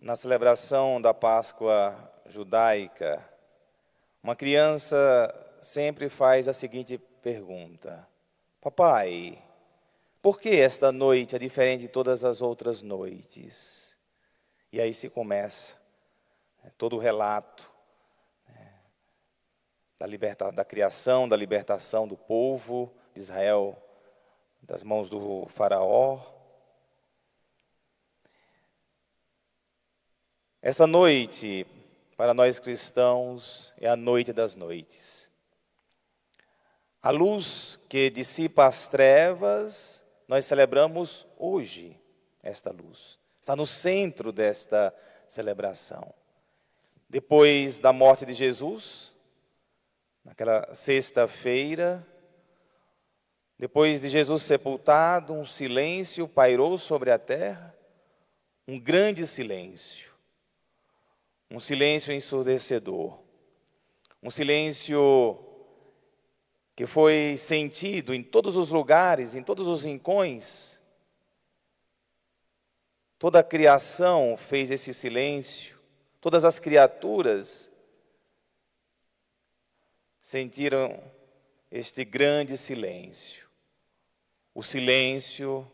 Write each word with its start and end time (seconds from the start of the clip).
Na 0.00 0.14
celebração 0.14 1.02
da 1.02 1.12
Páscoa 1.12 1.92
judaica, 2.26 3.28
uma 4.22 4.36
criança 4.36 4.96
sempre 5.60 6.08
faz 6.08 6.46
a 6.46 6.52
seguinte 6.52 6.96
pergunta: 7.20 8.06
Papai, 8.60 9.42
por 10.22 10.40
que 10.40 10.50
esta 10.50 10.92
noite 10.92 11.34
é 11.34 11.38
diferente 11.38 11.80
de 11.80 11.88
todas 11.88 12.24
as 12.24 12.40
outras 12.40 12.80
noites? 12.80 13.98
E 14.70 14.80
aí 14.80 14.94
se 14.94 15.10
começa 15.10 15.74
né, 16.62 16.70
todo 16.78 16.94
o 16.94 17.00
relato 17.00 17.68
né, 18.46 18.74
da, 19.98 20.06
liberta, 20.06 20.52
da 20.52 20.64
criação, 20.64 21.28
da 21.28 21.36
libertação 21.36 22.06
do 22.06 22.16
povo 22.16 22.92
de 23.12 23.20
Israel 23.20 23.76
das 24.62 24.84
mãos 24.84 25.08
do 25.10 25.46
Faraó. 25.48 26.37
Essa 30.60 30.88
noite, 30.88 31.64
para 32.16 32.34
nós 32.34 32.58
cristãos, 32.58 33.72
é 33.80 33.88
a 33.88 33.94
noite 33.94 34.32
das 34.32 34.56
noites. 34.56 35.30
A 37.00 37.10
luz 37.10 37.78
que 37.88 38.10
dissipa 38.10 38.66
as 38.66 38.88
trevas, 38.88 40.04
nós 40.26 40.44
celebramos 40.44 41.24
hoje 41.38 41.96
esta 42.42 42.72
luz. 42.72 43.20
Está 43.40 43.54
no 43.54 43.68
centro 43.68 44.32
desta 44.32 44.92
celebração. 45.28 46.12
Depois 47.08 47.78
da 47.78 47.92
morte 47.92 48.26
de 48.26 48.34
Jesus, 48.34 49.14
naquela 50.24 50.74
sexta-feira, 50.74 52.04
depois 53.56 54.00
de 54.00 54.08
Jesus 54.08 54.42
sepultado, 54.42 55.32
um 55.32 55.46
silêncio 55.46 56.26
pairou 56.26 56.76
sobre 56.78 57.12
a 57.12 57.18
terra, 57.18 57.72
um 58.66 58.78
grande 58.78 59.24
silêncio, 59.24 60.07
um 61.50 61.58
silêncio 61.58 62.12
ensurdecedor, 62.12 63.18
um 64.22 64.30
silêncio 64.30 65.38
que 66.78 66.86
foi 66.86 67.36
sentido 67.36 68.14
em 68.14 68.22
todos 68.22 68.56
os 68.56 68.70
lugares, 68.70 69.34
em 69.34 69.42
todos 69.42 69.66
os 69.66 69.84
rincões. 69.84 70.80
Toda 73.18 73.40
a 73.40 73.42
criação 73.42 74.36
fez 74.36 74.70
esse 74.70 74.94
silêncio, 74.94 75.76
todas 76.20 76.44
as 76.44 76.60
criaturas 76.60 77.68
sentiram 80.20 81.02
este 81.68 82.04
grande 82.04 82.56
silêncio. 82.56 83.48
O 84.54 84.62
silêncio 84.62 85.68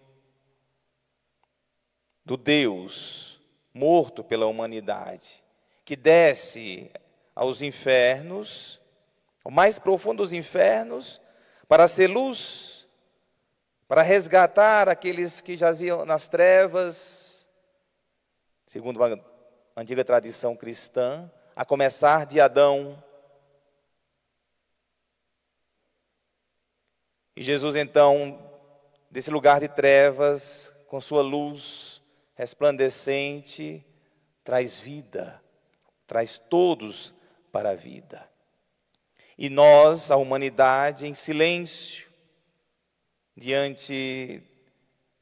do 2.24 2.38
Deus 2.38 3.38
morto 3.74 4.24
pela 4.24 4.46
humanidade, 4.46 5.43
que 5.84 5.96
desce 5.96 6.90
aos 7.34 7.60
infernos, 7.62 8.80
ao 9.44 9.50
mais 9.50 9.78
profundo 9.78 10.22
dos 10.22 10.32
infernos, 10.32 11.20
para 11.68 11.86
ser 11.86 12.06
luz, 12.06 12.88
para 13.86 14.02
resgatar 14.02 14.88
aqueles 14.88 15.40
que 15.40 15.56
jaziam 15.56 16.04
nas 16.04 16.28
trevas, 16.28 17.48
segundo 18.66 18.96
uma 18.96 19.20
antiga 19.76 20.04
tradição 20.04 20.56
cristã, 20.56 21.30
a 21.54 21.64
começar 21.64 22.26
de 22.26 22.40
Adão. 22.40 23.02
E 27.36 27.42
Jesus 27.42 27.76
então 27.76 28.40
desse 29.10 29.30
lugar 29.30 29.60
de 29.60 29.68
trevas, 29.68 30.74
com 30.88 31.00
sua 31.00 31.22
luz 31.22 32.02
resplandecente, 32.34 33.86
traz 34.42 34.80
vida, 34.80 35.40
traz 36.06 36.38
todos 36.38 37.14
para 37.50 37.70
a 37.70 37.74
vida. 37.74 38.28
E 39.36 39.48
nós, 39.48 40.10
a 40.10 40.16
humanidade, 40.16 41.06
em 41.06 41.14
silêncio, 41.14 42.08
diante 43.36 44.42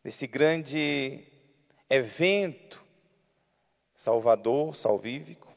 desse 0.03 0.27
grande 0.27 1.25
evento 1.89 2.85
salvador, 3.95 4.75
salvífico. 4.75 5.55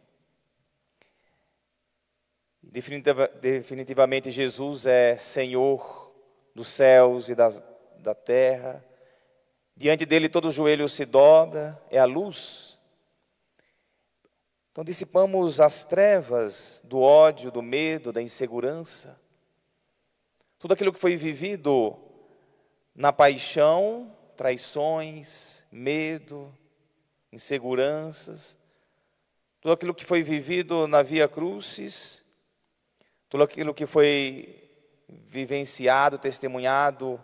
Definitivamente, 2.62 4.30
Jesus 4.30 4.86
é 4.86 5.18
Senhor 5.18 6.14
dos 6.54 6.68
céus 6.68 7.28
e 7.30 7.36
das 7.36 7.64
da 8.06 8.14
terra. 8.14 8.86
Diante 9.76 10.06
dele 10.06 10.30
todo 10.30 10.52
joelho 10.52 10.88
se 10.88 11.06
dobra, 11.06 11.82
é 11.90 11.98
a 11.98 12.06
luz. 12.06 12.75
Então 14.76 14.84
dissipamos 14.84 15.62
as 15.62 15.86
trevas 15.86 16.82
do 16.84 17.00
ódio, 17.00 17.50
do 17.50 17.62
medo, 17.62 18.12
da 18.12 18.22
insegurança. 18.22 19.18
Tudo 20.60 20.74
aquilo 20.74 20.92
que 20.92 21.00
foi 21.00 21.16
vivido 21.16 21.98
na 22.94 23.14
paixão, 23.14 24.14
traições, 24.36 25.66
medo, 25.72 26.54
inseguranças, 27.32 28.60
tudo 29.62 29.72
aquilo 29.72 29.96
que 29.96 30.04
foi 30.04 30.22
vivido 30.22 30.90
na 30.90 31.02
via 31.02 31.26
crucis, 31.26 32.22
tudo 33.30 33.46
aquilo 33.46 33.74
que 33.74 33.86
foi 33.86 34.62
vivenciado, 35.08 36.18
testemunhado 36.18 37.24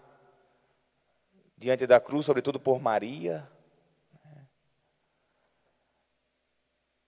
diante 1.57 1.85
da 1.85 1.99
cruz, 1.99 2.25
sobretudo 2.27 2.61
por 2.61 2.81
Maria. 2.81 3.45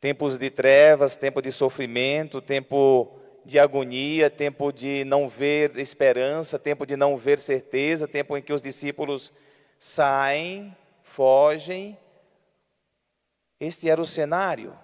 Tempos 0.03 0.37
de 0.37 0.49
trevas, 0.49 1.15
tempo 1.15 1.41
de 1.41 1.49
sofrimento, 1.49 2.41
tempo 2.41 3.17
de 3.45 3.57
agonia, 3.57 4.29
tempo 4.29 4.69
de 4.69 5.05
não 5.05 5.29
ver 5.29 5.77
esperança, 5.77 6.59
tempo 6.59 6.85
de 6.85 6.97
não 6.97 7.17
ver 7.17 7.39
certeza, 7.39 8.05
tempo 8.05 8.35
em 8.35 8.41
que 8.41 8.51
os 8.51 8.61
discípulos 8.61 9.31
saem, 9.79 10.75
fogem. 11.03 11.97
Este 13.57 13.89
era 13.89 14.01
o 14.01 14.05
cenário, 14.05 14.77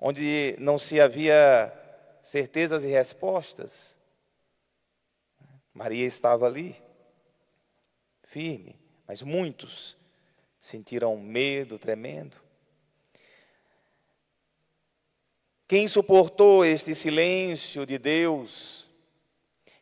onde 0.00 0.56
não 0.58 0.78
se 0.78 0.98
havia 0.98 1.70
certezas 2.22 2.84
e 2.84 2.88
respostas. 2.88 3.98
Maria 5.74 6.06
estava 6.06 6.46
ali 6.46 6.82
firme, 8.22 8.80
mas 9.06 9.22
muitos 9.22 9.94
sentiram 10.58 11.18
medo 11.18 11.78
tremendo. 11.78 12.41
Quem 15.66 15.88
suportou 15.88 16.64
este 16.64 16.94
silêncio 16.94 17.86
de 17.86 17.98
Deus? 17.98 18.90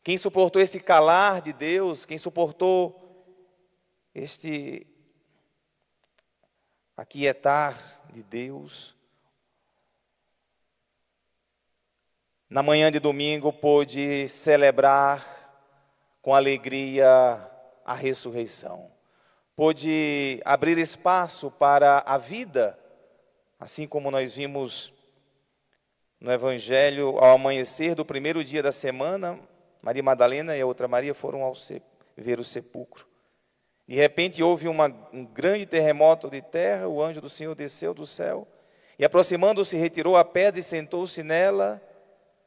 Quem 0.02 0.16
suportou 0.16 0.62
esse 0.62 0.80
calar 0.80 1.42
de 1.42 1.52
Deus? 1.52 2.06
Quem 2.06 2.16
suportou 2.16 2.98
este 4.14 4.86
aquietar 6.96 8.00
de 8.12 8.22
Deus? 8.22 8.96
Na 12.48 12.62
manhã 12.62 12.90
de 12.90 12.98
domingo 12.98 13.52
pôde 13.52 14.26
celebrar 14.26 15.40
com 16.20 16.34
alegria 16.34 17.06
a 17.84 17.94
ressurreição. 17.94 18.90
Pôde 19.54 20.40
abrir 20.44 20.78
espaço 20.78 21.50
para 21.50 22.02
a 22.06 22.16
vida, 22.16 22.78
assim 23.58 23.86
como 23.86 24.10
nós 24.10 24.32
vimos 24.32 24.92
no 26.20 26.30
Evangelho 26.30 27.18
ao 27.18 27.34
amanhecer 27.34 27.94
do 27.94 28.04
primeiro 28.04 28.44
dia 28.44 28.62
da 28.62 28.72
semana, 28.72 29.38
Maria 29.80 30.02
Madalena 30.02 30.56
e 30.56 30.60
a 30.60 30.66
outra 30.66 30.86
Maria 30.86 31.14
foram 31.14 31.42
ao 31.42 31.54
ver 32.16 32.38
o 32.38 32.44
sepulcro. 32.44 33.06
De 33.88 33.94
repente 33.96 34.42
houve 34.42 34.68
uma, 34.68 34.86
um 35.12 35.24
grande 35.24 35.66
terremoto 35.66 36.30
de 36.30 36.42
terra, 36.42 36.86
o 36.86 37.02
anjo 37.02 37.20
do 37.20 37.30
Senhor 37.30 37.54
desceu 37.54 37.94
do 37.94 38.06
céu 38.06 38.46
e, 38.98 39.04
aproximando-se, 39.04 39.76
retirou 39.76 40.16
a 40.16 40.24
pedra 40.24 40.60
e 40.60 40.62
sentou-se 40.62 41.22
nela. 41.22 41.82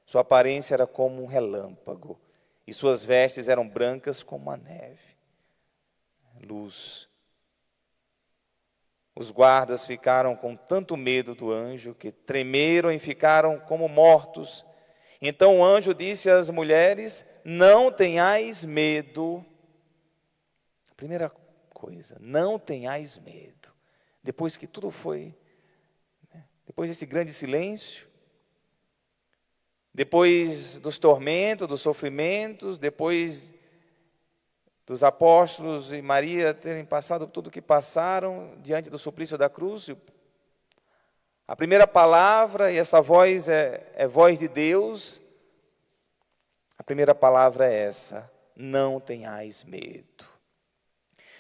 Sua 0.06 0.22
aparência 0.22 0.76
era 0.76 0.86
como 0.86 1.24
um 1.24 1.26
relâmpago 1.26 2.20
e 2.68 2.74
suas 2.74 3.04
vestes 3.04 3.50
eram 3.50 3.68
brancas 3.68 4.22
como 4.22 4.52
a 4.52 4.56
neve 4.56 5.14
luz. 6.44 7.10
Os 9.16 9.30
guardas 9.30 9.86
ficaram 9.86 10.36
com 10.36 10.56
tanto 10.56 10.98
medo 10.98 11.36
do 11.36 11.52
anjo 11.52 11.94
que 11.94 12.12
tremeram 12.12 12.92
e 12.92 12.98
ficaram 12.98 13.60
como 13.60 13.88
mortos. 13.88 14.66
Então 15.22 15.60
o 15.60 15.64
anjo 15.64 15.94
disse 15.94 16.30
às 16.30 16.50
mulheres: 16.50 17.26
Não 17.46 17.92
tenhais 17.92 18.66
medo. 18.66 19.46
Primeira 20.98 21.30
coisa, 21.74 22.18
não 22.20 22.58
tenhais 22.58 23.20
medo. 23.20 23.72
Depois 24.24 24.58
que 24.58 24.66
tudo 24.66 24.90
foi, 24.90 25.36
né? 26.34 26.46
depois 26.66 26.90
desse 26.90 27.06
grande 27.06 27.34
silêncio, 27.34 28.08
depois 29.94 30.80
dos 30.80 30.98
tormentos, 30.98 31.68
dos 31.68 31.82
sofrimentos, 31.82 32.80
depois 32.80 33.53
dos 34.86 35.04
apóstolos 35.04 35.94
e 35.94 36.02
Maria 36.02 36.54
terem 36.54 36.86
passado 36.86 37.28
tudo 37.28 37.48
o 37.48 37.52
que 37.52 37.62
passaram 37.62 38.54
diante 38.62 38.90
do 38.90 39.00
suplício 39.00 39.38
da 39.38 39.50
cruz, 39.50 39.90
A 41.48 41.56
primeira 41.56 41.86
palavra, 41.86 42.72
e 42.72 42.78
essa 42.78 43.02
voz 43.02 43.48
é, 43.48 43.92
é 43.96 44.08
voz 44.08 44.40
de 44.40 44.48
Deus, 44.48 45.22
a 46.78 46.84
primeira 46.84 47.16
palavra 47.16 47.72
é 47.72 47.74
essa: 47.74 48.32
não 48.56 49.00
tenhais 49.00 49.64
medo. 49.64 50.28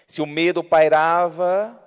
Se 0.07 0.21
o 0.21 0.25
medo 0.25 0.63
pairava, 0.63 1.79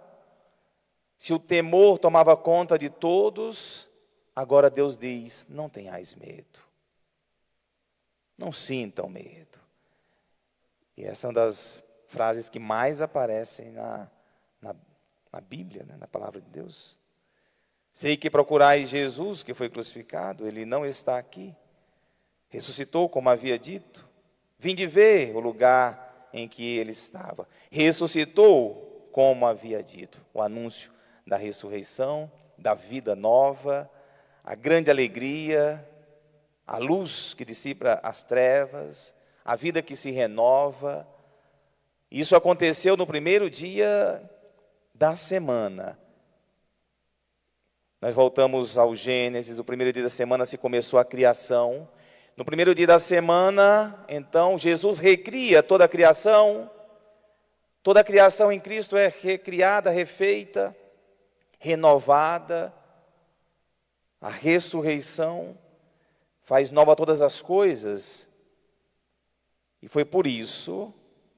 se 1.16 1.32
o 1.32 1.38
temor 1.38 1.98
tomava 1.98 2.36
conta 2.36 2.78
de 2.78 2.90
todos, 2.90 3.88
agora 4.34 4.68
Deus 4.68 4.96
diz: 4.96 5.46
não 5.48 5.68
tenhais 5.68 6.14
medo. 6.14 6.60
Não 8.36 8.52
sintam 8.52 9.08
medo. 9.08 9.65
E 10.96 11.04
essa 11.04 11.26
é 11.26 11.28
uma 11.28 11.34
das 11.34 11.82
frases 12.08 12.48
que 12.48 12.58
mais 12.58 13.00
aparecem 13.00 13.70
na, 13.70 14.10
na, 14.60 14.74
na 15.32 15.40
Bíblia, 15.40 15.84
né, 15.84 15.96
na 15.98 16.06
palavra 16.06 16.40
de 16.40 16.48
Deus. 16.48 16.98
Sei 17.92 18.16
que 18.16 18.30
procurais 18.30 18.88
Jesus, 18.88 19.42
que 19.42 19.54
foi 19.54 19.68
crucificado, 19.68 20.46
ele 20.46 20.64
não 20.64 20.84
está 20.84 21.18
aqui. 21.18 21.54
Ressuscitou, 22.48 23.08
como 23.08 23.28
havia 23.28 23.58
dito. 23.58 24.08
Vinde 24.58 24.86
ver 24.86 25.34
o 25.34 25.40
lugar 25.40 26.28
em 26.32 26.46
que 26.46 26.76
ele 26.76 26.92
estava. 26.92 27.48
Ressuscitou, 27.70 29.08
como 29.12 29.46
havia 29.46 29.82
dito. 29.82 30.24
O 30.32 30.42
anúncio 30.42 30.92
da 31.26 31.36
ressurreição, 31.36 32.30
da 32.56 32.74
vida 32.74 33.16
nova, 33.16 33.90
a 34.44 34.54
grande 34.54 34.90
alegria, 34.90 35.86
a 36.66 36.78
luz 36.78 37.34
que 37.34 37.44
dissipa 37.44 37.98
as 38.02 38.22
trevas, 38.22 39.14
a 39.46 39.54
vida 39.54 39.80
que 39.80 39.94
se 39.94 40.10
renova. 40.10 41.06
Isso 42.10 42.34
aconteceu 42.34 42.96
no 42.96 43.06
primeiro 43.06 43.48
dia 43.48 44.20
da 44.92 45.14
semana. 45.14 45.96
Nós 48.02 48.14
voltamos 48.14 48.76
ao 48.76 48.94
Gênesis, 48.94 49.58
o 49.58 49.64
primeiro 49.64 49.92
dia 49.92 50.02
da 50.02 50.08
semana 50.08 50.44
se 50.44 50.58
começou 50.58 50.98
a 50.98 51.04
criação. 51.04 51.88
No 52.36 52.44
primeiro 52.44 52.74
dia 52.74 52.88
da 52.88 52.98
semana, 52.98 54.04
então, 54.08 54.58
Jesus 54.58 54.98
recria 54.98 55.62
toda 55.62 55.84
a 55.84 55.88
criação. 55.88 56.68
Toda 57.82 58.00
a 58.00 58.04
criação 58.04 58.50
em 58.50 58.58
Cristo 58.58 58.96
é 58.96 59.08
recriada, 59.22 59.90
refeita 59.90 60.76
renovada, 61.58 62.72
a 64.20 64.30
ressurreição 64.30 65.56
faz 66.42 66.70
nova 66.70 66.94
todas 66.94 67.22
as 67.22 67.40
coisas. 67.40 68.25
E 69.82 69.88
foi 69.88 70.04
por 70.04 70.26
isso 70.26 70.92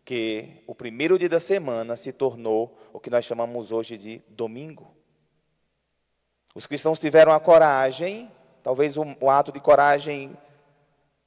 que 0.05 0.63
o 0.67 0.75
primeiro 0.75 1.19
dia 1.19 1.29
da 1.29 1.41
semana 1.41 1.97
se 1.97 2.13
tornou 2.13 2.79
o 2.93 3.01
que 3.01 3.11
nós 3.11 3.25
chamamos 3.25 3.73
hoje 3.73 3.99
de 3.99 4.23
domingo. 4.29 4.97
Os 6.55 6.67
cristãos 6.67 6.99
tiveram 6.99 7.33
a 7.33 7.39
coragem, 7.39 8.31
talvez 8.63 8.97
o, 8.97 9.05
o 9.21 9.29
ato 9.29 9.53
de 9.53 9.61
coragem, 9.61 10.37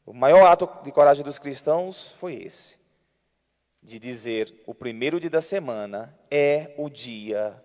o 0.06 0.14
maior 0.14 0.46
ato 0.48 0.68
de 0.84 0.92
coragem 0.92 1.24
dos 1.24 1.38
cristãos 1.38 2.12
foi 2.14 2.34
esse, 2.36 2.80
de 3.84 4.00
dizer: 4.00 4.64
o 4.66 4.74
primeiro 4.74 5.20
dia 5.20 5.30
da 5.30 5.42
semana 5.42 6.18
é 6.30 6.74
o 6.78 6.90
dia 6.90 7.64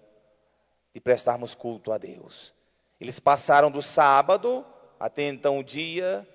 de 0.93 1.00
prestarmos 1.00 1.54
culto 1.54 1.93
a 1.93 1.98
Deus. 1.98 2.54
Eles 3.00 3.19
passaram 3.19 3.70
do 3.70 3.81
sábado 3.81 4.64
até 5.00 5.22
então 5.22 5.58
o 5.58 5.64
dia 5.64 6.26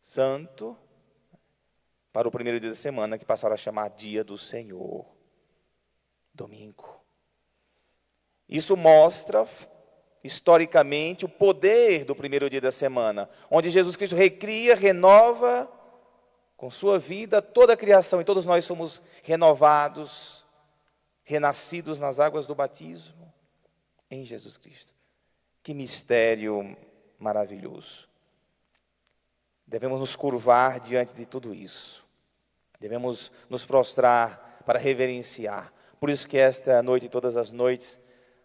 santo 0.00 0.76
para 2.12 2.28
o 2.28 2.30
primeiro 2.30 2.60
dia 2.60 2.70
da 2.70 2.74
semana 2.74 3.16
que 3.16 3.24
passaram 3.24 3.54
a 3.54 3.56
chamar 3.56 3.88
dia 3.90 4.22
do 4.22 4.36
Senhor, 4.36 5.06
domingo. 6.34 7.00
Isso 8.48 8.76
mostra 8.76 9.48
historicamente 10.22 11.24
o 11.24 11.28
poder 11.28 12.04
do 12.04 12.14
primeiro 12.14 12.48
dia 12.50 12.60
da 12.60 12.70
semana, 12.70 13.28
onde 13.50 13.70
Jesus 13.70 13.96
Cristo 13.96 14.14
recria, 14.14 14.76
renova 14.76 15.70
com 16.56 16.70
sua 16.70 16.98
vida 16.98 17.42
toda 17.42 17.72
a 17.72 17.76
criação 17.76 18.20
e 18.20 18.24
todos 18.24 18.44
nós 18.44 18.64
somos 18.64 19.02
renovados 19.22 20.46
renascidos 21.24 21.98
nas 21.98 22.20
águas 22.20 22.46
do 22.46 22.54
batismo 22.54 23.32
em 24.10 24.24
Jesus 24.24 24.56
Cristo. 24.56 24.92
Que 25.62 25.72
mistério 25.72 26.76
maravilhoso. 27.18 28.08
Devemos 29.72 29.98
nos 29.98 30.14
curvar 30.14 30.78
diante 30.80 31.14
de 31.14 31.24
tudo 31.24 31.54
isso. 31.54 32.06
Devemos 32.78 33.32
nos 33.48 33.64
prostrar 33.64 34.62
para 34.66 34.78
reverenciar. 34.78 35.72
Por 35.98 36.10
isso 36.10 36.28
que 36.28 36.36
esta 36.36 36.82
noite 36.82 37.06
e 37.06 37.08
todas 37.08 37.38
as 37.38 37.50
noites, 37.50 37.98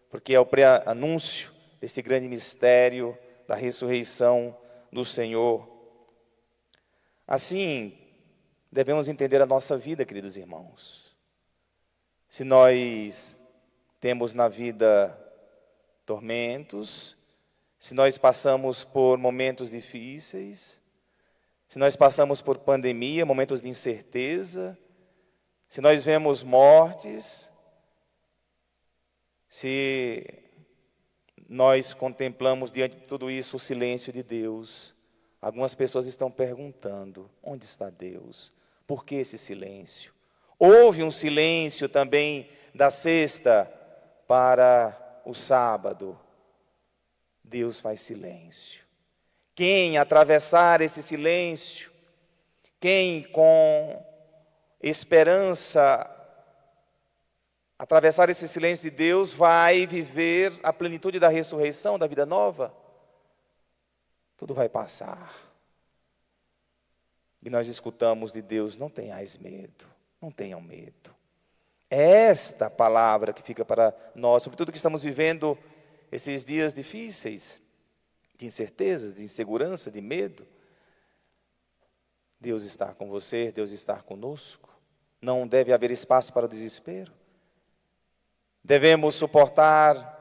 porque 0.10 0.34
é 0.34 0.40
o 0.40 0.46
pré-anúncio 0.46 1.52
desse 1.82 2.02
grande 2.02 2.30
mistério 2.30 3.18
da 3.46 3.56
ressurreição 3.56 4.58
do 4.90 5.04
Senhor. 5.04 5.68
Assim, 7.28 7.98
devemos 8.72 9.10
entender 9.10 9.42
a 9.42 9.46
nossa 9.46 9.78
vida, 9.78 10.06
queridos 10.06 10.38
irmãos. 10.38 11.14
Se 12.30 12.46
nós 12.46 13.38
temos 14.00 14.34
na 14.34 14.48
vida 14.48 15.14
tormentos, 16.06 17.18
se 17.78 17.94
nós 17.94 18.18
passamos 18.18 18.86
por 18.86 19.18
momentos 19.18 19.70
difíceis, 19.70 20.87
se 21.68 21.78
nós 21.78 21.96
passamos 21.96 22.42
por 22.42 22.60
pandemia, 22.60 23.26
momentos 23.26 23.60
de 23.60 23.68
incerteza, 23.68 24.78
se 25.68 25.82
nós 25.82 26.04
vemos 26.04 26.44
mortes, 26.44 27.52
se 29.50 30.26
nós 31.48 31.94
contemplamos 31.94 32.72
diante 32.72 32.98
de 32.98 33.08
tudo 33.08 33.30
isso 33.30 33.58
o 33.58 33.60
silêncio 33.60 34.14
de 34.14 34.24
Deus, 34.24 34.96
algumas 35.42 35.76
pessoas 35.76 36.08
estão 36.08 36.32
perguntando: 36.32 37.30
onde 37.44 37.66
está 37.66 37.90
Deus? 37.90 38.54
Por 38.86 39.04
que 39.04 39.16
esse 39.16 39.38
silêncio? 39.38 40.14
Houve 40.58 41.04
um 41.04 41.12
silêncio 41.12 41.90
também 41.90 42.50
da 42.74 42.90
sexta 42.90 43.66
para 44.26 45.22
o 45.26 45.34
sábado. 45.36 46.18
Deus 47.44 47.80
faz 47.80 48.02
silêncio. 48.02 48.87
Quem 49.58 49.98
atravessar 49.98 50.82
esse 50.82 51.02
silêncio, 51.02 51.92
quem 52.80 53.24
com 53.24 54.06
esperança 54.80 56.08
atravessar 57.76 58.30
esse 58.30 58.48
silêncio 58.48 58.88
de 58.88 58.96
Deus, 58.96 59.34
vai 59.34 59.88
viver 59.88 60.54
a 60.62 60.72
plenitude 60.72 61.20
da 61.20 61.28
ressurreição, 61.28 61.98
da 61.98 62.06
vida 62.06 62.24
nova. 62.24 62.72
Tudo 64.38 64.54
vai 64.54 64.70
passar. 64.70 65.34
E 67.44 67.50
nós 67.50 67.68
escutamos 67.68 68.32
de 68.32 68.44
Deus: 68.44 68.78
não 68.78 68.92
tenhais 68.92 69.40
medo. 69.40 69.88
Não 70.22 70.30
tenham 70.30 70.62
medo. 70.62 71.16
É 71.90 72.28
esta 72.28 72.70
palavra 72.70 73.34
que 73.34 73.42
fica 73.42 73.66
para 73.66 73.92
nós, 74.14 74.44
sobretudo 74.44 74.72
que 74.72 74.78
estamos 74.78 75.02
vivendo 75.02 75.58
esses 76.12 76.46
dias 76.46 76.76
difíceis, 76.76 77.60
de 78.38 78.46
incertezas, 78.46 79.14
de 79.14 79.24
insegurança, 79.24 79.90
de 79.90 80.00
medo. 80.00 80.48
Deus 82.40 82.64
está 82.64 82.94
com 82.94 83.10
você, 83.10 83.52
Deus 83.52 83.72
está 83.72 84.02
conosco. 84.02 84.70
Não 85.20 85.48
deve 85.48 85.74
haver 85.74 85.90
espaço 85.90 86.32
para 86.32 86.46
o 86.46 86.50
desespero. 86.50 87.12
Devemos 88.64 89.16
suportar, 89.16 90.16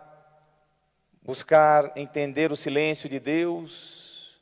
buscar 1.23 1.93
entender 1.97 2.51
o 2.51 2.57
silêncio 2.57 3.09
de 3.09 3.21
Deus 3.21 4.41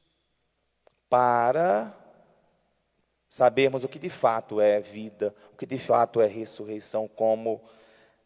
para 1.09 1.93
sabermos 3.29 3.83
o 3.83 3.89
que 3.89 3.99
de 3.99 4.11
fato 4.11 4.61
é 4.61 4.79
vida, 4.79 5.35
o 5.53 5.57
que 5.57 5.67
de 5.67 5.79
fato 5.79 6.21
é 6.21 6.27
ressurreição, 6.27 7.09
como 7.09 7.61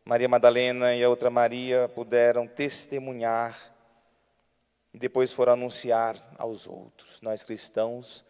Maria 0.04 0.28
Madalena 0.28 0.94
e 0.94 1.02
a 1.02 1.08
outra 1.08 1.30
Maria 1.30 1.88
puderam 1.94 2.46
testemunhar 2.46 3.77
depois 4.98 5.32
foram 5.32 5.52
anunciar 5.54 6.16
aos 6.36 6.66
outros. 6.66 7.20
Nós 7.20 7.42
cristãos 7.42 8.24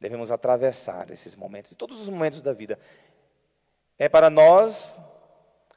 devemos 0.00 0.30
atravessar 0.30 1.10
esses 1.10 1.34
momentos, 1.34 1.74
todos 1.76 2.00
os 2.00 2.08
momentos 2.08 2.42
da 2.42 2.52
vida. 2.52 2.78
É 3.98 4.08
para 4.08 4.28
nós 4.28 4.98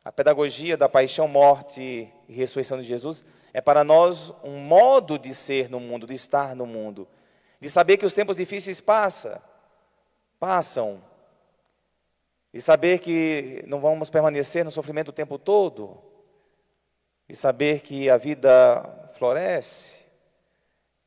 a 0.04 0.12
pedagogia 0.12 0.78
da 0.78 0.90
paixão, 0.90 1.28
morte 1.28 2.12
e 2.28 2.34
ressurreição 2.34 2.80
de 2.80 2.88
Jesus 2.88 3.26
é 3.54 3.62
para 3.62 3.84
nós 3.84 4.32
um 4.44 4.58
modo 4.58 5.18
de 5.18 5.34
ser 5.34 5.70
no 5.70 5.80
mundo, 5.80 6.06
de 6.06 6.14
estar 6.14 6.56
no 6.56 6.66
mundo, 6.66 7.08
de 7.60 7.70
saber 7.70 7.98
que 7.98 8.06
os 8.06 8.14
tempos 8.14 8.36
difíceis 8.36 8.80
passam 8.80 9.42
passam 10.40 11.04
e 12.54 12.62
saber 12.62 13.00
que 13.00 13.64
não 13.68 13.80
vamos 13.80 14.10
permanecer 14.10 14.64
no 14.64 14.72
sofrimento 14.72 15.10
o 15.10 15.14
tempo 15.14 15.38
todo, 15.38 16.02
e 17.30 17.36
saber 17.36 17.82
que 17.82 18.10
a 18.10 18.18
vida 18.18 19.12
floresce, 19.16 20.06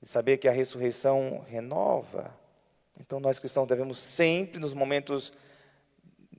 e 0.02 0.06
saber 0.06 0.38
que 0.38 0.48
a 0.48 0.52
ressurreição 0.52 1.44
renova. 1.48 2.34
Então, 2.98 3.20
nós 3.20 3.38
cristãos 3.38 3.66
devemos 3.66 3.98
sempre, 3.98 4.58
nos 4.58 4.74
momentos 4.74 5.32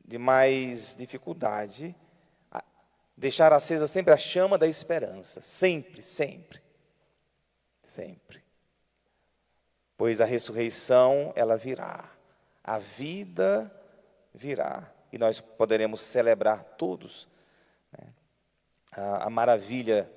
de 0.06 0.18
mais 0.18 0.96
dificuldade, 0.96 1.96
deixar 3.15 3.53
acesa 3.53 3.88
sempre 3.88 4.13
a 4.13 4.18
chama 4.18 4.58
da 4.58 4.68
esperança, 4.68 5.41
sempre, 5.41 6.01
sempre, 6.01 6.62
sempre. 7.84 8.44
Pois 9.96 10.20
a 10.20 10.25
ressurreição, 10.25 11.32
ela 11.36 11.56
virá, 11.56 12.10
a 12.63 12.80
vida 12.80 13.72
virá, 14.34 14.91
e 15.13 15.18
nós 15.18 15.39
poderemos 15.39 16.01
celebrar 16.01 16.63
todos 16.63 17.27
né, 17.91 18.12
a, 18.91 19.27
a 19.27 19.30
maravilha 19.30 20.12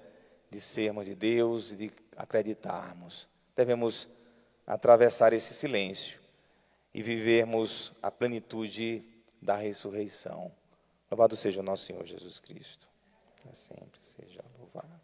de 0.50 0.60
sermos 0.60 1.04
de 1.04 1.14
Deus 1.14 1.72
e 1.72 1.76
de 1.76 1.92
acreditarmos. 2.16 3.28
Devemos 3.56 4.08
atravessar 4.66 5.32
esse 5.32 5.54
silêncio 5.54 6.20
e 6.92 7.02
vivermos 7.02 7.92
a 8.02 8.11
plenitude 8.11 9.04
da 9.40 9.56
ressurreição. 9.56 10.50
Louvado 11.11 11.37
seja 11.37 11.61
o 11.61 11.62
nosso 11.62 11.84
Senhor 11.84 12.04
Jesus 12.04 12.38
Cristo. 12.38 12.88
Sempre 13.52 14.00
seja 14.00 14.42
louvado. 14.58 15.03